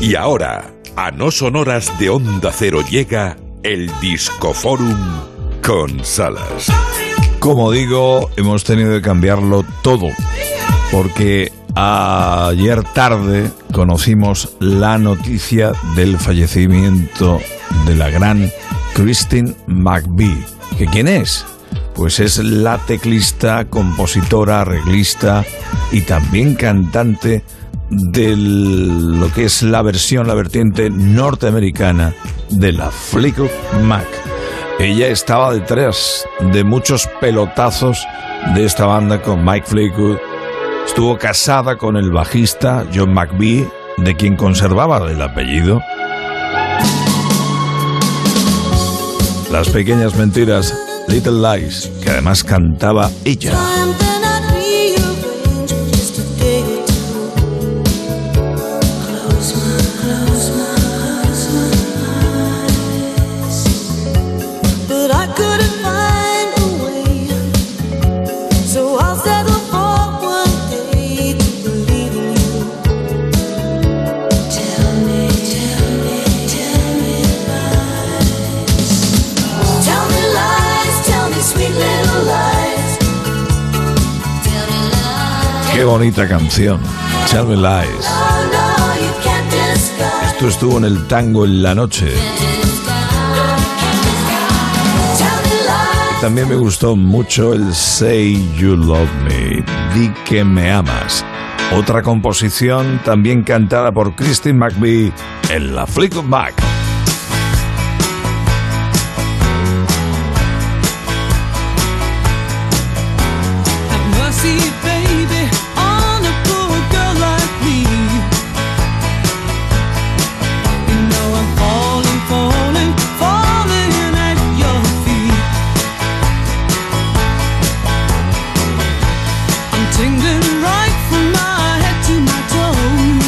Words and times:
Y 0.00 0.14
ahora, 0.14 0.72
a 0.94 1.10
no 1.10 1.30
sonoras 1.30 1.98
de 1.98 2.10
Onda 2.10 2.52
Cero 2.52 2.80
llega 2.88 3.36
el 3.62 3.90
Discoforum 4.00 4.96
con 5.64 6.04
Salas. 6.04 6.70
Como 7.38 7.70
digo, 7.72 8.30
hemos 8.36 8.62
tenido 8.64 8.92
que 8.92 9.02
cambiarlo 9.02 9.64
todo, 9.82 10.08
porque 10.92 11.50
ayer 11.74 12.82
tarde 12.82 13.50
conocimos 13.72 14.56
la 14.60 14.98
noticia 14.98 15.72
del 15.96 16.18
fallecimiento 16.18 17.40
de 17.86 17.96
la 17.96 18.10
gran 18.10 18.50
Christine 18.94 19.54
McVie. 19.66 20.44
¿Que 20.78 20.86
quién 20.86 21.08
es? 21.08 21.44
Pues 21.94 22.20
es 22.20 22.38
la 22.38 22.78
teclista, 22.78 23.64
compositora, 23.64 24.60
arreglista 24.60 25.44
y 25.90 26.02
también 26.02 26.54
cantante 26.54 27.42
de 27.90 28.34
lo 28.36 29.32
que 29.32 29.44
es 29.44 29.62
la 29.62 29.82
versión, 29.82 30.26
la 30.26 30.34
vertiente 30.34 30.90
norteamericana 30.90 32.14
de 32.50 32.72
la 32.72 32.90
Fleetwood 32.90 33.50
Mac. 33.82 34.06
Ella 34.78 35.08
estaba 35.08 35.54
detrás 35.54 36.26
de 36.52 36.64
muchos 36.64 37.08
pelotazos 37.20 38.06
de 38.54 38.64
esta 38.64 38.86
banda 38.86 39.22
con 39.22 39.44
Mike 39.44 39.66
Fleetwood. 39.66 40.18
Estuvo 40.84 41.16
casada 41.16 41.76
con 41.76 41.96
el 41.96 42.10
bajista 42.10 42.84
John 42.94 43.14
McVie, 43.14 43.68
de 43.96 44.14
quien 44.14 44.36
conservaba 44.36 45.10
el 45.10 45.20
apellido. 45.22 45.80
Las 49.50 49.68
pequeñas 49.70 50.14
mentiras, 50.16 50.74
Little 51.08 51.40
Lies, 51.40 51.90
que 52.02 52.10
además 52.10 52.44
cantaba 52.44 53.10
ella. 53.24 53.56
Qué 85.76 85.84
bonita 85.84 86.26
canción. 86.26 86.80
Tell 87.30 87.44
Me 87.44 87.54
Lies. 87.54 88.08
Esto 90.26 90.48
estuvo 90.48 90.78
en 90.78 90.86
el 90.86 91.06
tango 91.06 91.44
en 91.44 91.62
la 91.62 91.74
noche. 91.74 92.06
También 96.22 96.48
me 96.48 96.54
gustó 96.54 96.96
mucho 96.96 97.52
el 97.52 97.74
Say 97.74 98.42
You 98.56 98.74
Love 98.74 99.10
Me. 99.24 99.62
Di 99.94 100.08
que 100.24 100.44
me 100.44 100.72
amas. 100.72 101.22
Otra 101.74 102.00
composición 102.00 102.98
también 103.04 103.42
cantada 103.42 103.92
por 103.92 104.14
Christine 104.14 104.58
McVie 104.58 105.12
en 105.50 105.76
la 105.76 105.86
Flick 105.86 106.16
of 106.16 106.24
Mac. 106.24 106.65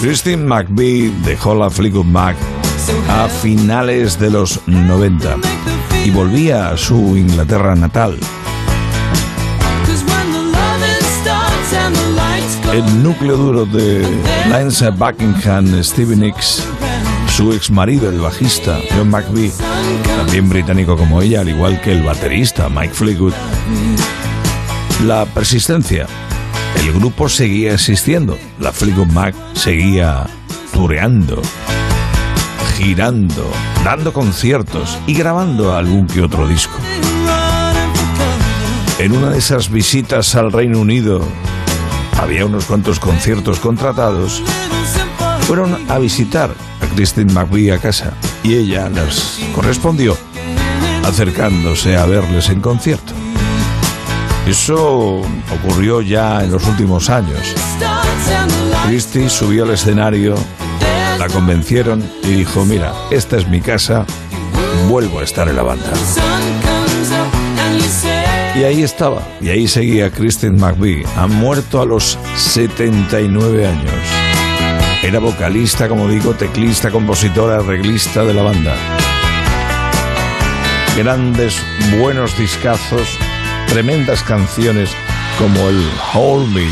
Christine 0.00 0.44
McVie 0.44 1.12
dejó 1.24 1.54
la 1.54 1.70
Fleetwood 1.70 2.06
Mac 2.06 2.34
a 3.08 3.28
finales 3.28 4.18
de 4.18 4.30
los 4.30 4.60
90 4.66 5.36
y 6.04 6.10
volvía 6.10 6.70
a 6.70 6.76
su 6.76 7.16
Inglaterra 7.16 7.74
natal. 7.74 8.18
El 12.72 13.02
núcleo 13.02 13.36
duro 13.36 13.66
de 13.66 14.06
Lance 14.48 14.88
Buckingham, 14.90 15.82
Stevie 15.82 16.16
Nicks, 16.16 16.64
su 17.36 17.52
ex 17.52 17.70
marido, 17.70 18.08
el 18.08 18.20
bajista 18.20 18.78
John 18.96 19.10
McVie, 19.10 19.52
también 20.16 20.48
británico 20.48 20.96
como 20.96 21.20
ella, 21.20 21.42
al 21.42 21.48
igual 21.50 21.80
que 21.80 21.92
el 21.92 22.02
baterista 22.02 22.68
Mike 22.68 22.94
Fleetwood. 22.94 23.34
La 25.04 25.26
persistencia 25.26 26.06
el 26.76 26.92
grupo 26.92 27.28
seguía 27.28 27.74
existiendo. 27.74 28.38
La 28.58 28.72
Fleetwood 28.72 29.08
Mac 29.08 29.34
seguía 29.54 30.26
tureando, 30.72 31.42
girando, 32.76 33.50
dando 33.84 34.12
conciertos 34.12 34.98
y 35.06 35.14
grabando 35.14 35.76
algún 35.76 36.06
que 36.06 36.22
otro 36.22 36.46
disco. 36.46 36.76
En 38.98 39.12
una 39.12 39.30
de 39.30 39.38
esas 39.38 39.70
visitas 39.70 40.34
al 40.34 40.52
Reino 40.52 40.78
Unido, 40.80 41.26
había 42.20 42.44
unos 42.44 42.66
cuantos 42.66 43.00
conciertos 43.00 43.58
contratados. 43.58 44.42
Fueron 45.46 45.90
a 45.90 45.98
visitar 45.98 46.50
a 46.80 46.94
Christine 46.94 47.32
McVie 47.32 47.72
a 47.72 47.78
casa 47.78 48.12
y 48.42 48.54
ella 48.54 48.88
les 48.88 49.40
correspondió 49.54 50.16
acercándose 51.04 51.96
a 51.96 52.06
verles 52.06 52.50
en 52.50 52.60
concierto. 52.60 53.19
Eso 54.50 55.22
ocurrió 55.54 56.00
ya 56.00 56.42
en 56.42 56.50
los 56.50 56.66
últimos 56.66 57.08
años. 57.08 57.38
Christie 58.84 59.30
subió 59.30 59.62
al 59.62 59.70
escenario, 59.70 60.34
la 61.20 61.28
convencieron 61.28 62.02
y 62.24 62.30
dijo, 62.32 62.64
mira, 62.64 62.92
esta 63.12 63.36
es 63.36 63.46
mi 63.46 63.60
casa, 63.60 64.04
vuelvo 64.88 65.20
a 65.20 65.22
estar 65.22 65.48
en 65.48 65.54
la 65.54 65.62
banda. 65.62 65.92
Y 68.56 68.64
ahí 68.64 68.82
estaba, 68.82 69.22
y 69.40 69.50
ahí 69.50 69.68
seguía 69.68 70.10
Christine 70.10 70.58
McVie. 70.58 71.04
Ha 71.16 71.28
muerto 71.28 71.80
a 71.80 71.86
los 71.86 72.18
79 72.34 73.68
años. 73.68 73.94
Era 75.04 75.20
vocalista, 75.20 75.88
como 75.88 76.08
digo, 76.08 76.34
teclista, 76.34 76.90
compositora, 76.90 77.58
arreglista 77.58 78.24
de 78.24 78.34
la 78.34 78.42
banda. 78.42 78.74
Grandes, 80.96 81.62
buenos 82.00 82.36
discazos 82.36 83.16
tremendas 83.70 84.24
canciones 84.24 84.90
como 85.38 85.68
el 85.68 85.90
Hold 86.12 86.52
Me. 86.52 86.66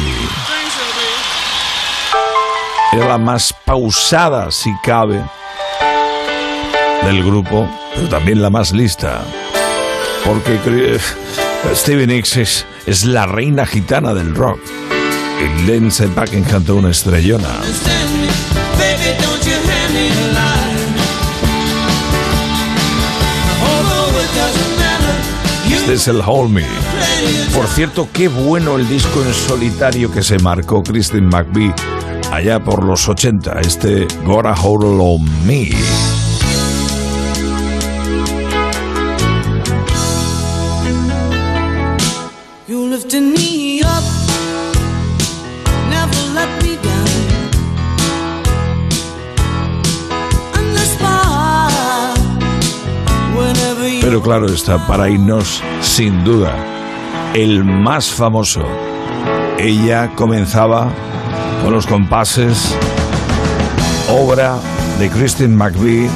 Era 2.92 3.06
la 3.06 3.18
más 3.18 3.54
pausada, 3.64 4.50
si 4.50 4.70
cabe, 4.82 5.22
del 7.04 7.24
grupo, 7.24 7.68
pero 7.94 8.08
también 8.08 8.42
la 8.42 8.50
más 8.50 8.72
lista. 8.72 9.22
Porque 10.24 10.98
Stevie 11.72 12.08
Nicks 12.08 12.36
es, 12.36 12.66
es 12.84 13.04
la 13.04 13.26
reina 13.26 13.64
gitana 13.64 14.12
del 14.12 14.34
rock. 14.34 14.58
Y 15.40 15.70
Lindsey 15.70 16.08
Buckingham 16.08 16.64
tuvo 16.64 16.78
una 16.80 16.90
estrellona. 16.90 17.60
Este 25.88 25.94
es 25.94 26.08
el 26.08 26.20
Hold 26.20 26.50
Me. 26.50 26.87
Por 27.54 27.66
cierto, 27.66 28.08
qué 28.12 28.28
bueno 28.28 28.76
el 28.76 28.88
disco 28.88 29.22
en 29.22 29.34
solitario 29.34 30.10
que 30.10 30.22
se 30.22 30.38
marcó 30.38 30.82
Christine 30.82 31.26
McVie 31.26 31.74
allá 32.32 32.62
por 32.62 32.84
los 32.84 33.08
80, 33.08 33.60
este 33.60 34.06
Gotta 34.24 34.54
Hold 34.54 35.00
On 35.00 35.46
Me. 35.46 35.70
Pero 54.00 54.22
claro 54.22 54.46
está, 54.46 54.86
para 54.86 55.10
irnos, 55.10 55.62
sin 55.82 56.24
duda, 56.24 56.77
el 57.34 57.64
más 57.64 58.10
famoso. 58.10 58.62
Ella 59.58 60.10
comenzaba 60.14 60.90
con 61.62 61.72
los 61.72 61.86
compases, 61.86 62.74
obra 64.10 64.56
de 64.98 65.10
Christine 65.10 65.54
McVie. 65.54 66.08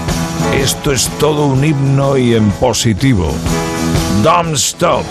Esto 0.55 0.93
es 0.93 1.09
todo 1.19 1.47
un 1.47 1.65
himno 1.65 2.17
y 2.17 2.35
en 2.35 2.51
positivo. 2.53 3.33
Don't 4.23 4.55
stop. 4.55 5.05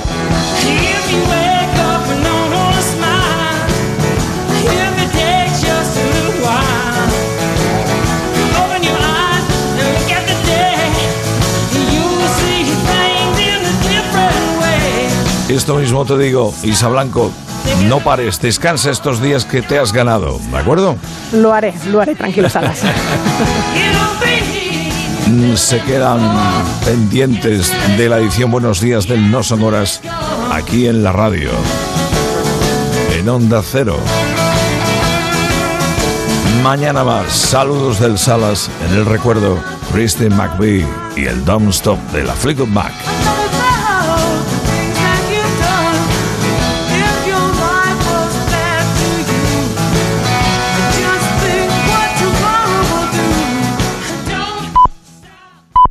Esto 15.52 15.76
mismo 15.76 16.06
te 16.06 16.18
digo, 16.18 16.54
Isa 16.64 16.88
Blanco, 16.88 17.30
no 17.84 18.00
pares, 18.00 18.40
descansa 18.40 18.90
estos 18.90 19.22
días 19.22 19.44
que 19.44 19.62
te 19.62 19.78
has 19.78 19.92
ganado, 19.92 20.40
¿de 20.50 20.58
acuerdo? 20.58 20.96
Lo 21.34 21.54
haré, 21.54 21.74
lo 21.92 22.00
haré, 22.00 22.16
tranquilo, 22.16 22.50
Salas. 22.50 22.80
Se 25.56 25.82
quedan 25.82 26.22
pendientes 26.86 27.70
de 27.98 28.08
la 28.08 28.20
edición 28.20 28.50
Buenos 28.50 28.80
Días 28.80 29.10
del 29.10 29.30
No 29.30 29.44
Son 29.44 29.62
Horas 29.62 30.00
aquí 30.54 30.88
en 30.88 31.04
la 31.04 31.12
radio, 31.12 31.50
en 33.20 33.28
Onda 33.28 33.62
Cero. 33.62 33.98
Mañana 36.64 37.04
más, 37.04 37.34
saludos 37.34 38.00
del 38.00 38.18
Salas 38.18 38.70
en 38.90 39.00
el 39.00 39.06
recuerdo, 39.06 39.60
Kristen 39.92 40.34
McVie 40.34 40.88
y 41.18 41.26
el 41.26 41.44
Don't 41.44 41.72
Stop 41.72 42.00
de 42.14 42.24
la 42.24 42.34
Fleetwood 42.34 42.70
Mac. 42.70 42.94